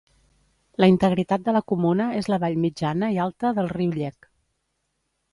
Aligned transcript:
La 0.83 0.87
integritat 0.91 1.43
de 1.49 1.53
la 1.57 1.59
comuna 1.71 2.07
és 2.21 2.29
la 2.33 2.39
vall 2.43 2.57
mitjana 2.63 3.09
i 3.17 3.19
alta 3.27 3.51
del 3.59 3.69
riu 3.75 3.93
Llec. 3.99 4.31